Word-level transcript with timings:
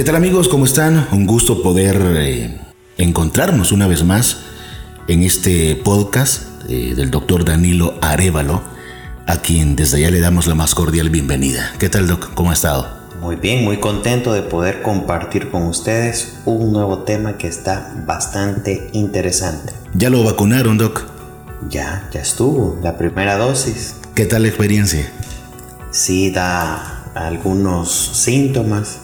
¿Qué 0.00 0.04
tal 0.04 0.16
amigos? 0.16 0.48
¿Cómo 0.48 0.64
están? 0.64 1.08
Un 1.12 1.26
gusto 1.26 1.62
poder 1.62 2.00
eh, 2.16 2.58
encontrarnos 2.96 3.70
una 3.70 3.86
vez 3.86 4.02
más 4.02 4.38
en 5.08 5.22
este 5.22 5.76
podcast 5.76 6.44
eh, 6.70 6.94
del 6.96 7.10
doctor 7.10 7.44
Danilo 7.44 7.98
Arevalo, 8.00 8.62
a 9.26 9.42
quien 9.42 9.76
desde 9.76 9.98
allá 9.98 10.10
le 10.10 10.20
damos 10.20 10.46
la 10.46 10.54
más 10.54 10.74
cordial 10.74 11.10
bienvenida. 11.10 11.74
¿Qué 11.78 11.90
tal, 11.90 12.06
Doc? 12.06 12.32
¿Cómo 12.32 12.48
ha 12.48 12.54
estado? 12.54 12.88
Muy 13.20 13.36
bien, 13.36 13.62
muy 13.62 13.76
contento 13.76 14.32
de 14.32 14.40
poder 14.40 14.80
compartir 14.80 15.50
con 15.50 15.64
ustedes 15.64 16.38
un 16.46 16.72
nuevo 16.72 17.00
tema 17.00 17.36
que 17.36 17.48
está 17.48 17.92
bastante 18.06 18.88
interesante. 18.94 19.74
¿Ya 19.92 20.08
lo 20.08 20.24
vacunaron, 20.24 20.78
Doc? 20.78 21.04
Ya, 21.68 22.08
ya 22.10 22.22
estuvo, 22.22 22.80
la 22.82 22.96
primera 22.96 23.36
dosis. 23.36 23.96
¿Qué 24.14 24.24
tal 24.24 24.44
la 24.44 24.48
experiencia? 24.48 25.12
Sí, 25.90 26.30
da 26.30 27.04
algunos 27.14 27.90
síntomas, 27.90 29.00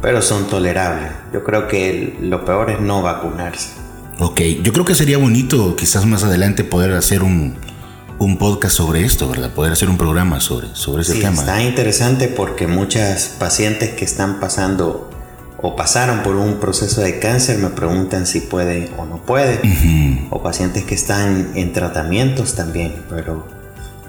pero 0.00 0.22
son 0.22 0.46
tolerables. 0.48 1.10
Yo 1.32 1.44
creo 1.44 1.68
que 1.68 2.16
lo 2.20 2.44
peor 2.44 2.70
es 2.70 2.80
no 2.80 3.02
vacunarse. 3.02 3.70
Ok, 4.18 4.40
yo 4.62 4.72
creo 4.72 4.84
que 4.84 4.94
sería 4.94 5.18
bonito 5.18 5.76
quizás 5.76 6.04
más 6.06 6.24
adelante 6.24 6.62
poder 6.62 6.92
hacer 6.92 7.22
un, 7.22 7.56
un 8.18 8.36
podcast 8.36 8.76
sobre 8.76 9.04
esto, 9.04 9.28
¿verdad? 9.28 9.50
Poder 9.52 9.72
hacer 9.72 9.88
un 9.88 9.96
programa 9.96 10.40
sobre, 10.40 10.68
sobre 10.74 11.02
ese 11.02 11.14
sí, 11.14 11.20
tema. 11.20 11.40
Está 11.40 11.62
interesante 11.62 12.28
porque 12.28 12.66
muchas 12.66 13.34
pacientes 13.38 13.90
que 13.90 14.04
están 14.04 14.38
pasando 14.38 15.10
o 15.62 15.76
pasaron 15.76 16.22
por 16.22 16.36
un 16.36 16.58
proceso 16.58 17.00
de 17.00 17.18
cáncer 17.18 17.58
me 17.58 17.68
preguntan 17.68 18.26
si 18.26 18.40
pueden 18.40 18.90
o 18.98 19.04
no 19.06 19.22
pueden. 19.22 20.28
O 20.30 20.42
pacientes 20.42 20.84
que 20.84 20.94
están 20.94 21.52
en 21.54 21.72
tratamientos 21.72 22.54
también, 22.54 22.94
pero 23.08 23.46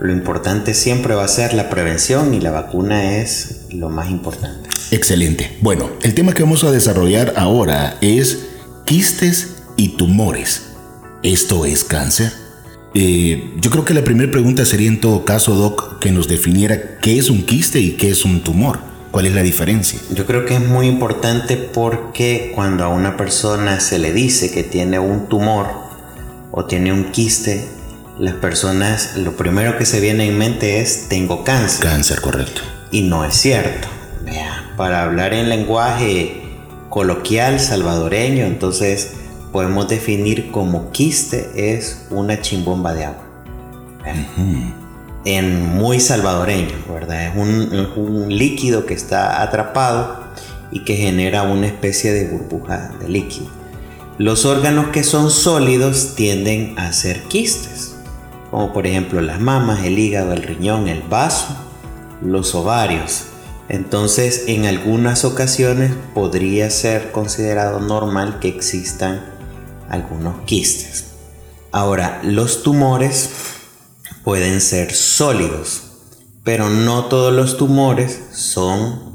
lo 0.01 0.11
importante 0.11 0.73
siempre 0.73 1.13
va 1.13 1.23
a 1.23 1.27
ser 1.27 1.53
la 1.53 1.69
prevención 1.69 2.33
y 2.33 2.41
la 2.41 2.49
vacuna 2.49 3.17
es 3.17 3.67
lo 3.69 3.89
más 3.89 4.09
importante. 4.09 4.67
Excelente. 4.89 5.55
Bueno, 5.61 5.91
el 6.01 6.15
tema 6.15 6.33
que 6.33 6.41
vamos 6.41 6.63
a 6.63 6.71
desarrollar 6.71 7.35
ahora 7.37 7.97
es 8.01 8.47
quistes 8.85 9.57
y 9.77 9.89
tumores. 9.89 10.63
¿Esto 11.21 11.65
es 11.65 11.83
cáncer? 11.83 12.33
Eh, 12.95 13.53
yo 13.61 13.69
creo 13.69 13.85
que 13.85 13.93
la 13.93 14.03
primera 14.03 14.31
pregunta 14.31 14.65
sería 14.65 14.87
en 14.87 14.99
todo 14.99 15.23
caso, 15.23 15.53
Doc, 15.53 15.99
que 15.99 16.11
nos 16.11 16.27
definiera 16.27 16.97
qué 16.97 17.19
es 17.19 17.29
un 17.29 17.45
quiste 17.45 17.79
y 17.79 17.91
qué 17.91 18.09
es 18.09 18.25
un 18.25 18.41
tumor. 18.41 18.79
¿Cuál 19.11 19.27
es 19.27 19.35
la 19.35 19.43
diferencia? 19.43 19.99
Yo 20.15 20.25
creo 20.25 20.45
que 20.45 20.55
es 20.55 20.67
muy 20.67 20.87
importante 20.87 21.57
porque 21.57 22.51
cuando 22.55 22.85
a 22.85 22.87
una 22.87 23.17
persona 23.17 23.79
se 23.79 23.99
le 23.99 24.13
dice 24.13 24.51
que 24.51 24.63
tiene 24.63 24.97
un 24.97 25.27
tumor 25.27 25.67
o 26.49 26.65
tiene 26.65 26.91
un 26.91 27.11
quiste, 27.11 27.67
las 28.19 28.35
personas 28.35 29.15
lo 29.17 29.35
primero 29.35 29.77
que 29.77 29.85
se 29.85 29.99
viene 29.99 30.27
en 30.27 30.37
mente 30.37 30.81
es 30.81 31.07
tengo 31.09 31.43
cáncer. 31.43 31.85
Cáncer, 31.85 32.21
correcto. 32.21 32.61
Y 32.91 33.01
no 33.03 33.25
es 33.25 33.35
cierto. 33.35 33.87
Para 34.77 35.03
hablar 35.03 35.33
en 35.33 35.49
lenguaje 35.49 36.41
coloquial 36.89 37.59
salvadoreño, 37.59 38.45
entonces 38.45 39.13
podemos 39.51 39.87
definir 39.87 40.51
como 40.51 40.91
quiste 40.91 41.75
es 41.75 42.05
una 42.09 42.41
chimbomba 42.41 42.93
de 42.93 43.05
agua. 43.05 43.23
En 45.23 45.63
muy 45.77 45.99
salvadoreño, 45.99 46.73
¿verdad? 46.91 47.27
Es 47.27 47.35
un, 47.35 47.61
es 47.73 47.87
un, 47.95 48.35
líquido 48.35 48.85
que 48.85 48.95
está 48.95 49.43
atrapado 49.43 50.23
y 50.71 50.79
que 50.83 50.95
genera 50.95 51.43
una 51.43 51.67
especie 51.67 52.11
de 52.11 52.27
burbuja 52.27 52.91
de 52.99 53.07
líquido. 53.07 53.47
Los 54.17 54.45
órganos 54.45 54.87
que 54.87 55.03
son 55.03 55.29
sólidos 55.29 56.15
tienden 56.15 56.77
a 56.79 56.91
ser 56.93 57.21
quistes, 57.23 57.90
como 58.51 58.73
por 58.73 58.85
ejemplo 58.85 59.21
las 59.21 59.39
mamas, 59.39 59.85
el 59.85 59.97
hígado, 59.97 60.33
el 60.33 60.43
riñón, 60.43 60.89
el 60.89 61.01
vaso, 61.01 61.55
los 62.21 62.53
ovarios. 62.53 63.23
Entonces, 63.69 64.43
en 64.47 64.65
algunas 64.65 65.23
ocasiones 65.23 65.93
podría 66.13 66.69
ser 66.69 67.13
considerado 67.13 67.79
normal 67.79 68.39
que 68.39 68.49
existan 68.49 69.21
algunos 69.89 70.41
quistes. 70.41 71.05
Ahora, 71.71 72.19
los 72.23 72.63
tumores 72.63 73.29
pueden 74.25 74.59
ser 74.59 74.93
sólidos, 74.93 75.83
pero 76.43 76.69
no 76.69 77.05
todos 77.05 77.33
los 77.33 77.57
tumores 77.57 78.19
son 78.33 79.11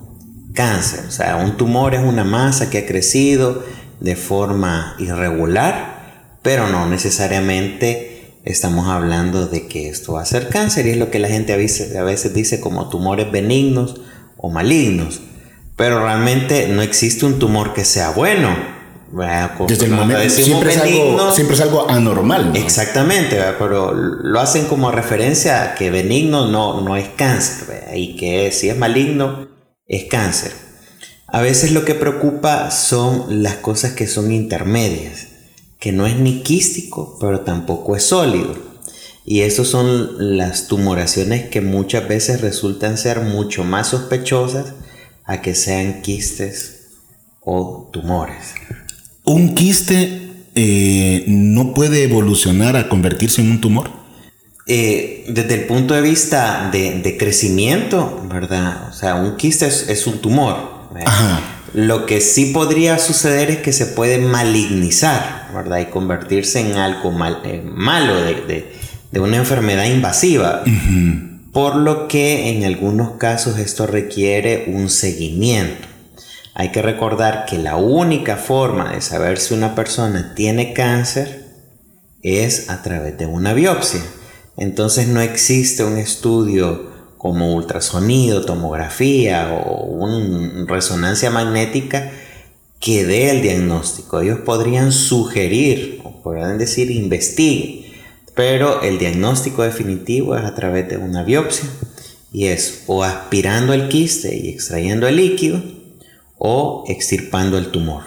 cáncer. 0.54 1.04
O 1.06 1.10
sea, 1.10 1.36
un 1.36 1.58
tumor 1.58 1.94
es 1.94 2.02
una 2.02 2.24
masa 2.24 2.70
que 2.70 2.78
ha 2.78 2.86
crecido 2.86 3.62
de 4.00 4.16
forma 4.16 4.96
irregular, 4.98 6.38
pero 6.42 6.68
no 6.68 6.88
necesariamente 6.88 8.05
estamos 8.46 8.88
hablando 8.88 9.48
de 9.48 9.66
que 9.66 9.88
esto 9.88 10.14
va 10.14 10.22
a 10.22 10.24
ser 10.24 10.48
cáncer 10.48 10.86
y 10.86 10.90
es 10.90 10.96
lo 10.96 11.10
que 11.10 11.18
la 11.18 11.28
gente 11.28 11.52
a 11.52 11.56
veces, 11.56 12.32
dice 12.32 12.60
como 12.60 12.88
tumores 12.88 13.30
benignos 13.30 14.00
o 14.38 14.50
malignos. 14.50 15.20
Pero 15.76 16.00
realmente 16.00 16.68
no 16.68 16.80
existe 16.80 17.26
un 17.26 17.38
tumor 17.38 17.74
que 17.74 17.84
sea 17.84 18.10
bueno. 18.10 18.56
Desde 19.68 19.86
el 19.86 19.92
momento 19.92 20.30
siempre 20.30 20.72
es, 20.72 20.78
algo, 20.78 21.32
siempre 21.32 21.56
es 21.56 21.60
algo 21.60 21.90
anormal. 21.90 22.52
¿no? 22.52 22.54
Exactamente, 22.54 23.38
pero 23.58 23.92
lo 23.92 24.40
hacen 24.40 24.66
como 24.66 24.90
referencia 24.90 25.62
a 25.62 25.74
que 25.74 25.90
benigno 25.90 26.48
no, 26.48 26.80
no 26.80 26.96
es 26.96 27.08
cáncer 27.16 27.90
y 27.94 28.16
que 28.16 28.52
si 28.52 28.68
es 28.68 28.76
maligno 28.76 29.48
es 29.86 30.04
cáncer. 30.04 30.52
A 31.28 31.40
veces 31.40 31.72
lo 31.72 31.84
que 31.84 31.94
preocupa 31.94 32.70
son 32.70 33.42
las 33.42 33.56
cosas 33.56 33.92
que 33.92 34.06
son 34.06 34.32
intermedias, 34.32 35.26
que 35.78 35.92
no 35.92 36.06
es 36.06 36.16
ni 36.16 36.42
quístico, 36.42 37.16
pero 37.20 37.40
tampoco 37.40 37.96
es 37.96 38.04
sólido. 38.04 38.56
Y 39.24 39.40
esas 39.40 39.66
son 39.66 40.36
las 40.36 40.68
tumoraciones 40.68 41.48
que 41.48 41.60
muchas 41.60 42.06
veces 42.08 42.40
resultan 42.40 42.96
ser 42.96 43.20
mucho 43.20 43.64
más 43.64 43.88
sospechosas 43.88 44.74
a 45.24 45.42
que 45.42 45.54
sean 45.54 46.00
quistes 46.02 46.86
o 47.40 47.90
tumores. 47.92 48.54
¿Un 49.24 49.54
quiste 49.54 50.44
eh, 50.54 51.24
no 51.26 51.74
puede 51.74 52.04
evolucionar 52.04 52.76
a 52.76 52.88
convertirse 52.88 53.42
en 53.42 53.50
un 53.50 53.60
tumor? 53.60 53.90
Eh, 54.68 55.24
desde 55.28 55.54
el 55.54 55.66
punto 55.66 55.94
de 55.94 56.02
vista 56.02 56.70
de, 56.72 57.16
crecimiento, 57.18 58.24
¿verdad? 58.28 58.88
O 58.88 58.92
sea, 58.92 59.16
un 59.16 59.36
quiste 59.36 59.66
es, 59.66 60.06
un 60.06 60.20
tumor. 60.20 60.90
Lo 61.72 62.06
que 62.06 62.20
sí 62.20 62.52
podría 62.52 62.98
suceder 62.98 63.50
es 63.50 63.58
que 63.58 63.72
se 63.72 63.86
puede 63.86 64.18
malignizar, 64.18 65.50
¿verdad? 65.54 65.80
Y 65.80 65.86
convertirse 65.86 66.60
en 66.60 66.76
algo 66.76 67.12
eh, 67.44 67.62
malo, 67.64 68.14
de, 68.22 68.72
una 69.18 69.36
enfermedad 69.36 69.86
invasiva. 69.86 70.62
Por 71.52 71.76
lo 71.76 72.06
que 72.06 72.50
en 72.50 72.64
algunos 72.64 73.12
casos 73.12 73.58
esto 73.58 73.86
requiere 73.86 74.64
un 74.68 74.90
seguimiento. 74.90 75.88
Hay 76.54 76.70
que 76.70 76.82
recordar 76.82 77.44
que 77.46 77.58
la 77.58 77.76
única 77.76 78.36
forma 78.36 78.92
de 78.92 79.00
saber 79.00 79.38
si 79.38 79.54
una 79.54 79.74
persona 79.74 80.34
tiene 80.34 80.72
cáncer 80.72 81.46
es 82.22 82.70
a 82.70 82.82
través 82.82 83.18
de 83.18 83.26
una 83.26 83.52
biopsia. 83.52 84.00
Entonces 84.56 85.08
no 85.08 85.20
existe 85.20 85.84
un 85.84 85.98
estudio 85.98 86.95
como 87.18 87.54
ultrasonido, 87.54 88.44
tomografía 88.44 89.52
o 89.52 89.84
una 89.84 90.64
resonancia 90.66 91.30
magnética 91.30 92.10
que 92.80 93.04
dé 93.04 93.30
el 93.30 93.42
diagnóstico. 93.42 94.20
Ellos 94.20 94.40
podrían 94.40 94.92
sugerir 94.92 96.00
o 96.04 96.22
podrían 96.22 96.58
decir 96.58 96.90
investiguen, 96.90 97.92
pero 98.34 98.82
el 98.82 98.98
diagnóstico 98.98 99.62
definitivo 99.62 100.36
es 100.36 100.44
a 100.44 100.54
través 100.54 100.88
de 100.88 100.98
una 100.98 101.22
biopsia 101.22 101.68
y 102.32 102.46
es 102.46 102.82
o 102.86 103.02
aspirando 103.02 103.72
el 103.72 103.88
quiste 103.88 104.36
y 104.36 104.50
extrayendo 104.50 105.08
el 105.08 105.16
líquido 105.16 105.62
o 106.38 106.84
extirpando 106.88 107.56
el 107.56 107.68
tumor. 107.70 108.02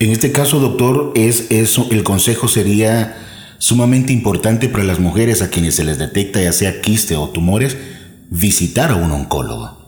En 0.00 0.10
este 0.10 0.32
caso, 0.32 0.58
doctor, 0.58 1.12
es 1.14 1.50
eso, 1.50 1.86
el 1.90 2.02
consejo 2.02 2.48
sería 2.48 3.16
sumamente 3.58 4.12
importante 4.12 4.68
para 4.68 4.84
las 4.84 5.00
mujeres 5.00 5.42
a 5.42 5.50
quienes 5.50 5.74
se 5.74 5.84
les 5.84 5.98
detecta 5.98 6.40
ya 6.40 6.52
sea 6.52 6.80
quiste 6.80 7.16
o 7.16 7.28
tumores, 7.28 7.76
visitar 8.30 8.90
a 8.90 8.96
un 8.96 9.10
oncólogo. 9.10 9.78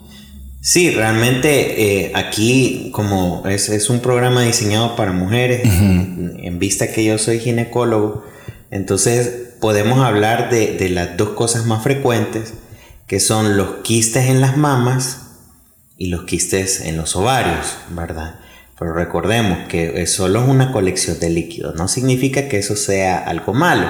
Sí, 0.63 0.91
realmente 0.91 2.05
eh, 2.05 2.13
aquí 2.15 2.91
como 2.93 3.43
es, 3.47 3.89
un 3.89 4.01
programa 4.01 4.43
diseñado 4.43 4.95
para 4.95 5.13
mujeres, 5.13 5.63
en 5.65 6.59
vista 6.59 6.93
que 6.93 7.03
yo 7.03 7.17
soy 7.17 7.39
ginecólogo, 7.41 8.25
entonces 8.71 9.55
podemos 9.59 10.01
hablar 10.01 10.51
de, 10.51 10.77
de 10.77 10.91
las 10.91 11.17
dos 11.17 11.31
cosas 11.31 11.65
más 11.65 11.83
frecuentes, 11.83 12.53
que 13.07 13.21
son 13.21 13.57
los 13.57 13.77
quistes 13.83 14.27
en 14.27 14.43
las 14.43 14.59
mamas 14.59 15.31
y 15.97 16.09
los 16.09 16.25
quistes 16.25 16.83
en 16.83 16.99
los 16.99 17.17
ovarios, 17.17 17.77
¿verdad? 17.91 18.41
Pero 18.79 18.93
recordemos 18.93 19.67
que 19.69 20.07
solo 20.07 20.43
es 20.43 20.49
una 20.49 20.73
colección 20.73 21.19
de 21.21 21.31
líquidos, 21.31 21.75
no 21.75 21.89
significa 21.89 22.49
que 22.49 22.59
eso 22.59 22.77
sea 22.77 23.19
algo 23.19 23.55
malo. 23.55 23.89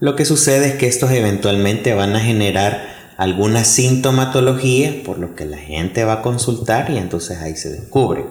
Lo 0.00 0.16
que 0.16 0.24
sucede 0.24 0.68
es 0.68 0.74
que 0.74 0.86
estos 0.86 1.10
eventualmente 1.10 1.94
van 1.94 2.16
a 2.16 2.20
generar 2.20 2.99
alguna 3.20 3.64
sintomatología 3.64 5.02
por 5.04 5.18
lo 5.18 5.34
que 5.34 5.44
la 5.44 5.58
gente 5.58 6.04
va 6.04 6.14
a 6.14 6.22
consultar 6.22 6.90
y 6.90 6.96
entonces 6.96 7.38
ahí 7.42 7.54
se 7.54 7.68
descubre. 7.70 8.24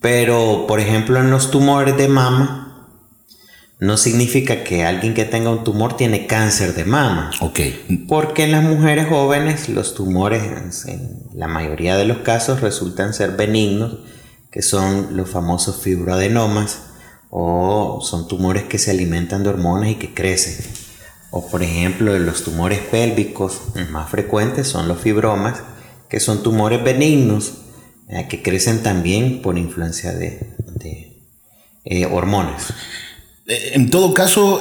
Pero, 0.00 0.64
por 0.66 0.80
ejemplo, 0.80 1.20
en 1.20 1.30
los 1.30 1.50
tumores 1.50 1.98
de 1.98 2.08
mama, 2.08 2.88
no 3.78 3.98
significa 3.98 4.64
que 4.64 4.86
alguien 4.86 5.12
que 5.12 5.26
tenga 5.26 5.50
un 5.50 5.64
tumor 5.64 5.98
tiene 5.98 6.26
cáncer 6.26 6.72
de 6.74 6.86
mama. 6.86 7.30
Ok. 7.42 7.60
Porque 8.08 8.44
en 8.44 8.52
las 8.52 8.64
mujeres 8.64 9.06
jóvenes 9.06 9.68
los 9.68 9.94
tumores 9.94 10.86
en 10.86 11.24
la 11.34 11.46
mayoría 11.46 11.98
de 11.98 12.06
los 12.06 12.18
casos 12.18 12.62
resultan 12.62 13.12
ser 13.12 13.32
benignos, 13.32 13.98
que 14.50 14.62
son 14.62 15.14
los 15.14 15.28
famosos 15.28 15.82
fibroadenomas 15.82 16.84
o 17.28 18.00
son 18.00 18.28
tumores 18.28 18.62
que 18.62 18.78
se 18.78 18.92
alimentan 18.92 19.42
de 19.42 19.50
hormonas 19.50 19.90
y 19.90 19.96
que 19.96 20.14
crecen. 20.14 20.64
O 21.36 21.46
por 21.46 21.62
ejemplo, 21.62 22.18
los 22.18 22.44
tumores 22.44 22.78
pélvicos 22.78 23.60
más 23.90 24.08
frecuentes 24.08 24.68
son 24.68 24.88
los 24.88 24.98
fibromas, 24.98 25.58
que 26.08 26.18
son 26.18 26.42
tumores 26.42 26.82
benignos 26.82 27.52
eh, 28.08 28.26
que 28.26 28.40
crecen 28.40 28.82
también 28.82 29.42
por 29.42 29.58
influencia 29.58 30.14
de, 30.14 30.54
eh, 31.84 32.06
hormonas. 32.06 32.72
Eh, 33.46 33.72
en 33.74 33.90
todo 33.90 34.14
caso, 34.14 34.60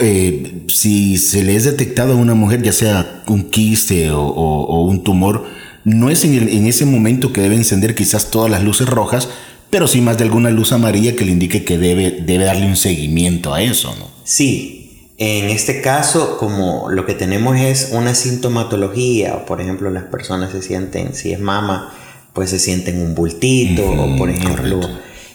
si 0.68 1.18
se 1.18 1.46
le 1.46 1.56
es 1.56 1.64
detectado 1.64 2.12
a 2.12 2.18
una 2.18 2.36
mujer, 2.36 2.62
ya 2.62 2.74
sea 2.74 3.24
un 3.28 3.50
quiste 3.50 4.12
o, 4.12 4.82
un 4.82 5.02
tumor, 5.06 5.46
no 5.86 6.10
es 6.10 6.26
en, 6.26 6.68
ese 6.68 6.86
momento 6.86 7.32
que 7.32 7.40
debe 7.40 7.56
encender 7.56 7.96
quizás 7.96 8.32
todas 8.32 8.52
las 8.52 8.66
luces 8.66 8.90
rojas, 8.90 9.30
pero 9.70 9.88
sí 9.88 10.02
más 10.02 10.18
de 10.18 10.26
alguna 10.26 10.50
luz 10.50 10.74
amarilla 10.74 11.16
que 11.16 11.24
le 11.24 11.32
indique 11.32 11.64
que 11.64 11.78
debe, 11.78 12.12
debe 12.12 12.44
darle 12.44 12.66
un 12.66 12.76
seguimiento 12.76 13.54
a 13.54 13.62
eso, 13.62 13.96
¿no? 13.98 14.10
Sí, 14.26 14.85
en 15.18 15.50
este 15.50 15.82
caso, 15.82 16.38
como 16.38 16.90
lo 16.90 17.06
que 17.06 17.14
tenemos 17.14 17.58
es 17.58 17.90
una 17.94 18.16
sintomatología, 18.16 19.36
o 19.36 19.46
por 19.46 19.62
ejemplo 19.62 19.90
las 19.90 20.04
personas 20.04 20.52
se 20.52 20.62
sienten, 20.62 21.16
si 21.16 21.32
es 21.32 21.40
mama, 21.40 21.94
pues 22.34 22.50
se 22.50 22.60
sienten 22.60 23.02
un 23.02 23.16
bultito, 23.16 23.90
o 23.90 24.18
por 24.18 24.30
ejemplo, 24.30 24.82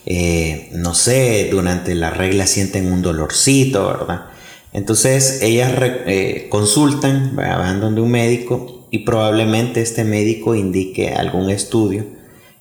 eh, 0.05 0.69
no 0.75 0.95
sé, 0.95 1.49
durante 1.51 1.95
la 1.95 2.11
regla 2.11 2.47
sienten 2.47 2.93
un 2.93 3.01
dolorcito, 3.01 3.87
¿verdad? 3.87 4.27
Entonces 4.75 5.41
ellas 5.41 5.73
eh, 5.81 6.49
consultan, 6.51 7.35
van 7.35 7.81
donde 7.81 8.03
un 8.03 8.11
médico 8.11 8.87
y 8.91 8.99
probablemente 9.01 9.81
este 9.81 10.05
médico 10.05 10.55
indique 10.55 11.15
algún 11.15 11.49
estudio 11.49 12.05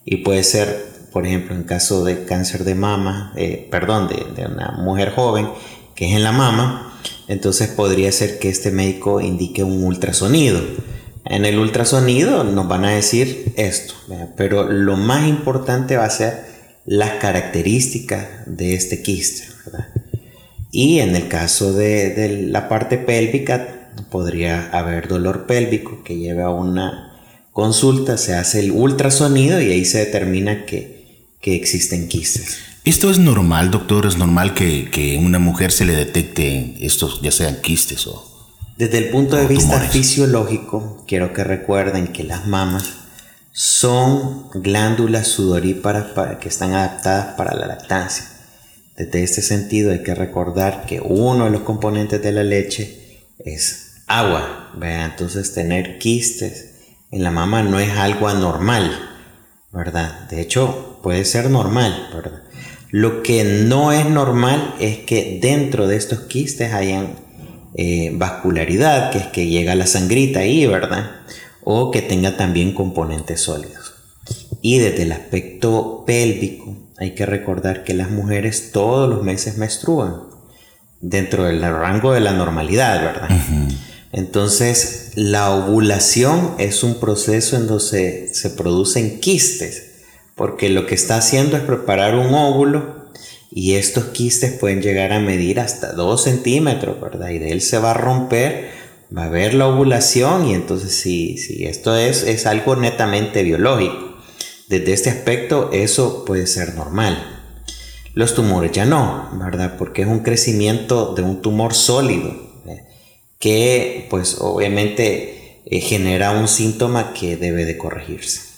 y 0.05 0.17
puede 0.17 0.43
ser, 0.43 0.85
por 1.11 1.27
ejemplo, 1.27 1.53
en 1.53 1.63
caso 1.63 2.05
de 2.05 2.23
cáncer 2.23 2.63
de 2.63 2.75
mama, 2.75 3.33
eh, 3.35 3.67
perdón, 3.69 4.07
de, 4.07 4.41
de 4.41 4.47
una 4.47 4.71
mujer 4.71 5.11
joven 5.13 5.49
que 5.99 6.07
es 6.07 6.15
en 6.15 6.23
la 6.23 6.31
mama, 6.31 6.97
entonces 7.27 7.67
podría 7.67 8.09
ser 8.13 8.39
que 8.39 8.47
este 8.47 8.71
médico 8.71 9.19
indique 9.19 9.65
un 9.65 9.83
ultrasonido. 9.83 10.61
En 11.25 11.43
el 11.43 11.59
ultrasonido 11.59 12.45
nos 12.45 12.69
van 12.69 12.85
a 12.85 12.91
decir 12.91 13.51
esto, 13.57 13.95
pero 14.37 14.63
lo 14.71 14.95
más 14.95 15.27
importante 15.27 15.97
va 15.97 16.05
a 16.05 16.09
ser 16.09 16.45
las 16.85 17.15
características 17.15 18.27
de 18.45 18.75
este 18.75 19.01
quiste. 19.01 19.49
Y 20.71 20.99
en 20.99 21.17
el 21.17 21.27
caso 21.27 21.73
de, 21.73 22.47
la 22.49 22.69
parte 22.69 22.97
pélvica, 22.97 23.91
podría 24.09 24.69
haber 24.69 25.09
dolor 25.09 25.47
pélvico 25.47 26.01
que 26.05 26.15
lleva 26.15 26.45
a 26.45 26.53
una 26.53 27.19
consulta, 27.51 28.17
se 28.17 28.35
hace 28.35 28.61
el 28.61 28.71
ultrasonido 28.71 29.59
y 29.59 29.69
ahí 29.69 29.83
se 29.83 29.97
determina 29.97 30.65
que, 30.65 31.27
que 31.41 31.55
existen 31.55 32.07
quistes. 32.07 32.68
¿Esto 32.89 33.11
es 33.11 33.19
normal, 33.19 33.69
doctor? 33.69 34.07
¿Es 34.07 34.17
normal 34.17 34.55
que, 34.55 34.89
que 34.89 35.15
una 35.17 35.37
mujer 35.37 35.71
se 35.71 35.85
le 35.85 35.95
detecte 35.95 36.73
estos, 36.83 37.21
ya 37.21 37.31
sean 37.31 37.61
quistes 37.61 38.07
o... 38.07 38.25
Desde 38.77 38.97
el 38.97 39.09
punto 39.09 39.35
de 39.35 39.45
vista 39.45 39.79
fisiológico, 39.79 41.05
quiero 41.07 41.31
que 41.31 41.43
recuerden 41.43 42.07
que 42.07 42.23
las 42.23 42.47
mamas 42.47 42.95
son 43.51 44.49
glándulas 44.55 45.27
sudoríparas 45.27 46.05
para, 46.15 46.39
que 46.39 46.49
están 46.49 46.73
adaptadas 46.73 47.35
para 47.35 47.53
la 47.53 47.67
lactancia. 47.67 48.25
Desde 48.97 49.21
este 49.21 49.43
sentido 49.43 49.91
hay 49.91 50.01
que 50.01 50.15
recordar 50.15 50.87
que 50.87 50.99
uno 50.99 51.45
de 51.45 51.51
los 51.51 51.61
componentes 51.61 52.23
de 52.23 52.31
la 52.31 52.43
leche 52.43 53.27
es 53.37 54.01
agua. 54.07 54.71
Entonces 54.81 55.53
tener 55.53 55.99
quistes 55.99 56.71
en 57.11 57.21
la 57.21 57.29
mama 57.29 57.61
no 57.61 57.79
es 57.79 57.95
algo 57.95 58.27
anormal, 58.27 58.89
¿verdad? 59.71 60.27
De 60.31 60.41
hecho, 60.41 60.99
puede 61.03 61.23
ser 61.23 61.51
normal, 61.51 62.09
¿verdad? 62.15 62.48
Lo 62.91 63.21
que 63.21 63.43
no 63.43 63.91
es 63.91 64.07
normal 64.09 64.75
es 64.79 64.99
que 64.99 65.39
dentro 65.41 65.87
de 65.87 65.95
estos 65.95 66.21
quistes 66.21 66.73
hayan 66.73 67.13
eh, 67.75 68.11
vascularidad, 68.13 69.11
que 69.11 69.19
es 69.19 69.27
que 69.27 69.47
llega 69.47 69.75
la 69.75 69.85
sangrita 69.85 70.39
ahí, 70.39 70.65
¿verdad? 70.65 71.11
O 71.63 71.91
que 71.91 72.01
tenga 72.01 72.35
también 72.35 72.73
componentes 72.73 73.41
sólidos. 73.41 73.93
Y 74.61 74.79
desde 74.79 75.03
el 75.03 75.11
aspecto 75.11 76.03
pélvico, 76.05 76.75
hay 76.97 77.13
que 77.13 77.27
recordar 77.27 77.83
que 77.83 77.93
las 77.93 78.09
mujeres 78.09 78.71
todos 78.71 79.07
los 79.07 79.23
meses 79.23 79.57
menstruan 79.57 80.15
dentro 80.99 81.45
del 81.45 81.61
rango 81.61 82.13
de 82.13 82.21
la 82.21 82.33
normalidad, 82.33 83.01
¿verdad? 83.01 83.29
Entonces, 84.11 85.11
la 85.13 85.51
ovulación 85.51 86.55
es 86.57 86.83
un 86.83 86.95
proceso 86.99 87.55
en 87.55 87.67
donde 87.67 88.29
se 88.33 88.49
producen 88.49 89.19
quistes 89.19 89.88
porque 90.39 90.69
lo 90.69 90.85
que 90.85 90.95
está 90.95 91.17
haciendo 91.17 91.57
es 91.57 91.63
preparar 91.63 92.15
un 92.15 92.33
óvulo 92.33 93.09
y 93.51 93.73
estos 93.73 94.05
quistes 94.05 94.53
pueden 94.53 94.81
llegar 94.81 95.11
a 95.11 95.19
medir 95.19 95.59
hasta 95.59 95.91
2 95.91 96.23
centímetros, 96.23 97.01
¿verdad? 97.01 97.27
Y 97.31 97.39
de 97.39 97.51
él 97.51 97.59
se 97.59 97.77
va 97.77 97.91
a 97.91 97.93
romper, 97.93 98.69
va 99.15 99.23
a 99.23 99.25
haber 99.25 99.53
la 99.53 99.67
ovulación 99.67 100.47
y 100.47 100.53
entonces 100.53 100.95
sí, 100.95 101.37
sí, 101.37 101.65
esto 101.65 101.93
es, 101.93 102.23
es 102.23 102.45
algo 102.45 102.77
netamente 102.77 103.43
biológico. 103.43 104.17
Desde 104.69 104.93
este 104.93 105.09
aspecto 105.09 105.71
eso 105.73 106.23
puede 106.23 106.47
ser 106.47 106.73
normal. 106.75 107.21
Los 108.13 108.33
tumores 108.33 108.71
ya 108.71 108.85
no, 108.85 109.29
¿verdad? 109.33 109.75
Porque 109.77 110.03
es 110.03 110.07
un 110.07 110.19
crecimiento 110.19 111.15
de 111.15 111.21
un 111.21 111.41
tumor 111.41 111.73
sólido 111.73 112.29
¿eh? 112.65 112.85
que 113.39 114.07
pues 114.09 114.37
obviamente 114.39 115.59
eh, 115.65 115.81
genera 115.81 116.31
un 116.31 116.47
síntoma 116.47 117.11
que 117.11 117.35
debe 117.35 117.65
de 117.65 117.77
corregirse. 117.77 118.48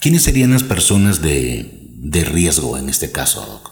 ¿Quiénes 0.00 0.22
serían 0.22 0.52
las 0.52 0.62
personas 0.62 1.20
de, 1.20 2.24
riesgo 2.24 2.78
en 2.78 2.88
este 2.88 3.12
caso, 3.12 3.42
Doc? 3.42 3.70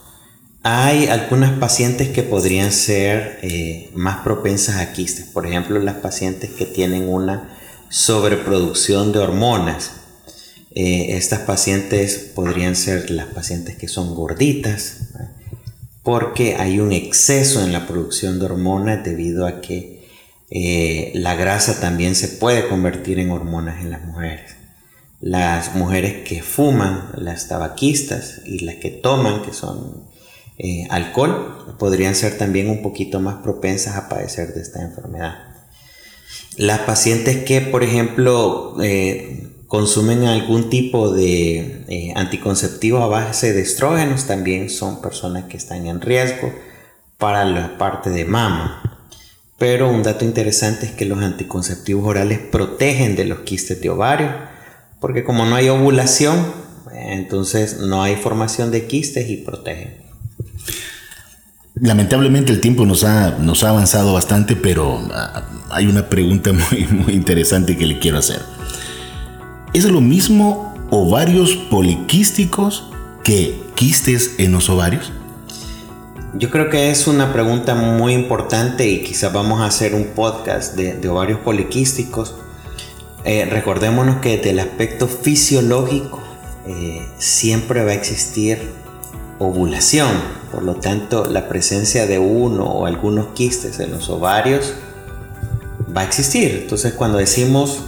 Hay 0.62 1.06
algunas 1.06 1.58
pacientes 1.58 2.08
que 2.10 2.22
podrían 2.22 2.70
ser 2.70 3.38
eh, 3.40 3.90
más 3.94 4.18
propensas 4.18 4.76
a 4.76 4.92
quistes. 4.92 5.24
Por 5.24 5.46
ejemplo, 5.46 5.80
las 5.80 5.94
pacientes 5.96 6.50
que 6.50 6.66
tienen 6.66 7.08
una 7.08 7.56
sobreproducción 7.88 9.10
de 9.12 9.20
hormonas. 9.20 9.92
Eh, 10.74 11.16
estas 11.16 11.40
pacientes 11.40 12.30
podrían 12.34 12.76
ser 12.76 13.10
las 13.10 13.28
pacientes 13.28 13.76
que 13.76 13.88
son 13.88 14.14
gorditas, 14.14 15.08
porque 16.02 16.56
hay 16.56 16.78
un 16.78 16.92
exceso 16.92 17.64
en 17.64 17.72
la 17.72 17.86
producción 17.86 18.38
de 18.38 18.44
hormonas 18.44 19.02
debido 19.02 19.46
a 19.46 19.62
que 19.62 20.06
eh, 20.50 21.10
la 21.14 21.36
grasa 21.36 21.80
también 21.80 22.14
se 22.14 22.28
puede 22.28 22.68
convertir 22.68 23.18
en 23.18 23.30
hormonas 23.30 23.80
en 23.80 23.90
las 23.90 24.04
mujeres 24.04 24.57
las 25.20 25.74
mujeres 25.74 26.28
que 26.28 26.42
fuman, 26.42 27.10
las 27.16 27.48
tabaquistas 27.48 28.42
y 28.44 28.60
las 28.60 28.76
que 28.76 28.90
toman, 28.90 29.42
que 29.42 29.52
son 29.52 30.04
eh, 30.58 30.86
alcohol, 30.90 31.74
podrían 31.78 32.14
ser 32.14 32.38
también 32.38 32.68
un 32.70 32.82
poquito 32.82 33.20
más 33.20 33.36
propensas 33.42 33.96
a 33.96 34.08
padecer 34.08 34.54
de 34.54 34.62
esta 34.62 34.82
enfermedad. 34.82 35.34
Las 36.56 36.80
pacientes 36.80 37.44
que, 37.44 37.60
por 37.60 37.82
ejemplo, 37.82 38.76
eh, 38.82 39.48
consumen 39.66 40.24
algún 40.24 40.70
tipo 40.70 41.12
de 41.12 41.84
eh, 41.88 42.12
anticonceptivo 42.16 42.98
a 42.98 43.06
base 43.06 43.52
de 43.52 43.60
estrógenos 43.60 44.26
también 44.26 44.70
son 44.70 45.00
personas 45.00 45.44
que 45.44 45.56
están 45.56 45.86
en 45.86 46.00
riesgo 46.00 46.52
para 47.18 47.44
la 47.44 47.76
parte 47.76 48.10
de 48.10 48.24
mama. 48.24 48.82
Pero 49.58 49.90
un 49.90 50.04
dato 50.04 50.24
interesante 50.24 50.86
es 50.86 50.92
que 50.92 51.04
los 51.04 51.18
anticonceptivos 51.18 52.06
orales 52.06 52.38
protegen 52.38 53.16
de 53.16 53.24
los 53.24 53.40
quistes 53.40 53.80
de 53.80 53.90
ovario 53.90 54.57
porque 55.00 55.24
como 55.24 55.44
no 55.44 55.56
hay 55.56 55.68
ovulación, 55.68 56.36
entonces 56.92 57.78
no 57.78 58.02
hay 58.02 58.16
formación 58.16 58.70
de 58.70 58.86
quistes 58.86 59.28
y 59.30 59.36
protege. 59.38 59.98
Lamentablemente 61.80 62.52
el 62.52 62.60
tiempo 62.60 62.84
nos 62.84 63.04
ha, 63.04 63.38
nos 63.38 63.62
ha 63.62 63.70
avanzado 63.70 64.12
bastante, 64.12 64.56
pero 64.56 65.00
ah, 65.12 65.44
hay 65.70 65.86
una 65.86 66.08
pregunta 66.08 66.52
muy, 66.70 66.86
muy 66.86 67.14
interesante 67.14 67.76
que 67.76 67.86
le 67.86 67.98
quiero 67.98 68.18
hacer. 68.18 68.42
¿Es 69.72 69.84
lo 69.84 70.00
mismo 70.00 70.74
ovarios 70.90 71.54
poliquísticos 71.70 72.90
que 73.22 73.60
quistes 73.74 74.34
en 74.38 74.52
los 74.52 74.68
ovarios? 74.70 75.12
Yo 76.34 76.50
creo 76.50 76.68
que 76.68 76.90
es 76.90 77.06
una 77.06 77.32
pregunta 77.32 77.74
muy 77.74 78.12
importante 78.12 78.88
y 78.88 79.02
quizás 79.02 79.32
vamos 79.32 79.60
a 79.60 79.66
hacer 79.66 79.94
un 79.94 80.08
podcast 80.14 80.74
de, 80.74 80.94
de 80.94 81.08
ovarios 81.08 81.40
poliquísticos 81.40 82.34
eh, 83.24 83.44
recordémonos 83.46 84.20
que 84.20 84.36
desde 84.36 84.50
el 84.50 84.60
aspecto 84.60 85.08
fisiológico 85.08 86.20
eh, 86.66 87.06
siempre 87.18 87.84
va 87.84 87.90
a 87.90 87.94
existir 87.94 88.58
ovulación, 89.38 90.10
por 90.52 90.62
lo 90.62 90.76
tanto 90.76 91.24
la 91.24 91.48
presencia 91.48 92.06
de 92.06 92.18
uno 92.18 92.64
o 92.64 92.86
algunos 92.86 93.28
quistes 93.28 93.80
en 93.80 93.90
los 93.90 94.08
ovarios 94.08 94.74
va 95.96 96.02
a 96.02 96.04
existir. 96.04 96.60
Entonces 96.62 96.94
cuando 96.94 97.18
decimos 97.18 97.80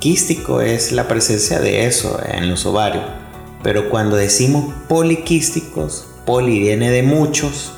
quístico 0.00 0.60
es 0.60 0.92
la 0.92 1.08
presencia 1.08 1.60
de 1.60 1.86
eso 1.86 2.20
en 2.26 2.48
los 2.48 2.66
ovarios, 2.66 3.04
pero 3.62 3.90
cuando 3.90 4.16
decimos 4.16 4.72
poliquísticos, 4.88 6.06
poli 6.24 6.58
viene 6.58 6.90
de 6.90 7.02
muchos 7.02 7.72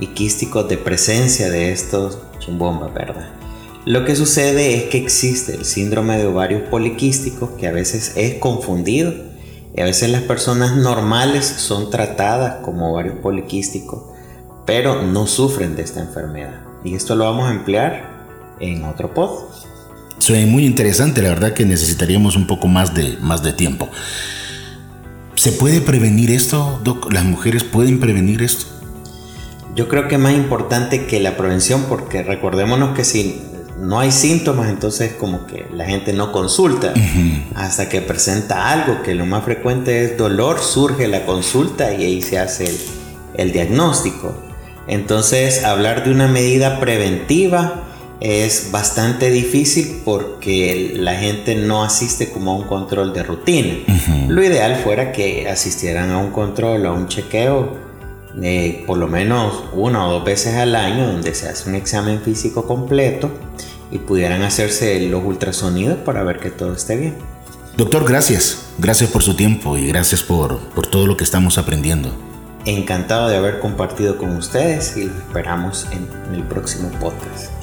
y 0.00 0.08
quísticos 0.08 0.68
de 0.68 0.78
presencia 0.78 1.50
de 1.50 1.72
estos 1.72 2.18
chumbombas, 2.38 2.92
¿verdad? 2.94 3.37
Lo 3.88 4.04
que 4.04 4.14
sucede 4.14 4.76
es 4.76 4.82
que 4.90 4.98
existe 4.98 5.54
el 5.54 5.64
síndrome 5.64 6.18
de 6.18 6.26
ovarios 6.26 6.60
poliquísticos 6.68 7.52
que 7.52 7.66
a 7.68 7.72
veces 7.72 8.12
es 8.16 8.34
confundido 8.34 9.14
Y 9.74 9.80
a 9.80 9.84
veces 9.84 10.10
las 10.10 10.20
personas 10.24 10.76
normales 10.76 11.46
son 11.46 11.88
tratadas 11.88 12.56
como 12.62 12.92
ovario 12.92 13.22
poliquístico, 13.22 14.14
pero 14.66 15.00
no 15.04 15.26
sufren 15.26 15.74
de 15.74 15.84
esta 15.84 16.00
enfermedad. 16.00 16.60
Y 16.84 16.96
esto 16.96 17.16
lo 17.16 17.24
vamos 17.24 17.48
a 17.48 17.54
emplear 17.54 18.26
en 18.60 18.84
otro 18.84 19.14
pod. 19.14 19.44
Suena 20.18 20.46
muy 20.52 20.66
interesante, 20.66 21.22
la 21.22 21.30
verdad 21.30 21.54
que 21.54 21.64
necesitaríamos 21.64 22.36
un 22.36 22.46
poco 22.46 22.68
más 22.68 22.94
de, 22.94 23.16
más 23.22 23.42
de 23.42 23.54
tiempo. 23.54 23.88
¿Se 25.34 25.50
puede 25.50 25.80
prevenir 25.80 26.30
esto, 26.30 26.78
Doc? 26.84 27.10
¿Las 27.10 27.24
mujeres 27.24 27.64
pueden 27.64 28.00
prevenir 28.00 28.42
esto? 28.42 28.66
Yo 29.74 29.88
creo 29.88 30.08
que 30.08 30.16
es 30.16 30.20
más 30.20 30.34
importante 30.34 31.06
que 31.06 31.20
la 31.20 31.38
prevención, 31.38 31.86
porque 31.88 32.22
recordémonos 32.22 32.94
que 32.94 33.04
si 33.04 33.40
no 33.78 34.00
hay 34.00 34.10
síntomas, 34.10 34.68
entonces 34.68 35.12
como 35.12 35.46
que 35.46 35.66
la 35.72 35.84
gente 35.84 36.12
no 36.12 36.32
consulta 36.32 36.92
hasta 37.54 37.88
que 37.88 38.00
presenta 38.00 38.70
algo, 38.70 39.02
que 39.02 39.14
lo 39.14 39.24
más 39.24 39.44
frecuente 39.44 40.04
es 40.04 40.18
dolor, 40.18 40.58
surge 40.60 41.06
la 41.06 41.24
consulta 41.24 41.92
y 41.94 42.04
ahí 42.04 42.22
se 42.22 42.38
hace 42.38 42.66
el, 42.66 42.76
el 43.34 43.52
diagnóstico. 43.52 44.34
Entonces 44.88 45.64
hablar 45.64 46.04
de 46.04 46.10
una 46.10 46.28
medida 46.28 46.80
preventiva 46.80 47.84
es 48.20 48.70
bastante 48.72 49.30
difícil 49.30 50.00
porque 50.04 50.94
la 50.96 51.14
gente 51.14 51.54
no 51.54 51.84
asiste 51.84 52.30
como 52.30 52.52
a 52.52 52.56
un 52.56 52.64
control 52.64 53.12
de 53.12 53.22
rutina. 53.22 53.74
Lo 54.28 54.42
ideal 54.42 54.80
fuera 54.82 55.12
que 55.12 55.48
asistieran 55.48 56.10
a 56.10 56.18
un 56.18 56.30
control, 56.30 56.86
a 56.86 56.92
un 56.92 57.06
chequeo, 57.06 57.87
eh, 58.42 58.84
por 58.86 58.98
lo 58.98 59.08
menos 59.08 59.64
una 59.72 60.06
o 60.06 60.12
dos 60.12 60.24
veces 60.24 60.54
al 60.54 60.74
año, 60.74 61.06
donde 61.06 61.34
se 61.34 61.48
hace 61.48 61.68
un 61.68 61.74
examen 61.74 62.20
físico 62.20 62.66
completo 62.66 63.30
y 63.90 63.98
pudieran 63.98 64.42
hacerse 64.42 65.00
los 65.08 65.24
ultrasonidos 65.24 65.98
para 65.98 66.22
ver 66.22 66.38
que 66.38 66.50
todo 66.50 66.72
esté 66.72 66.96
bien. 66.96 67.14
Doctor, 67.76 68.04
gracias. 68.04 68.66
Gracias 68.78 69.10
por 69.10 69.22
su 69.22 69.34
tiempo 69.34 69.76
y 69.76 69.86
gracias 69.86 70.22
por, 70.22 70.58
por 70.70 70.86
todo 70.86 71.06
lo 71.06 71.16
que 71.16 71.24
estamos 71.24 71.58
aprendiendo. 71.58 72.10
Encantado 72.64 73.28
de 73.28 73.36
haber 73.36 73.60
compartido 73.60 74.18
con 74.18 74.36
ustedes 74.36 74.96
y 74.96 75.04
los 75.04 75.16
esperamos 75.16 75.86
en 75.92 76.34
el 76.34 76.42
próximo 76.42 76.90
podcast. 77.00 77.57